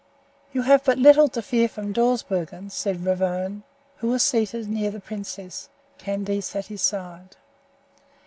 [0.51, 3.61] "You have but little to fear from Dawsbergen," said Ravone,
[3.97, 5.69] who was seated near the princess.
[5.99, 7.37] Candace at his side.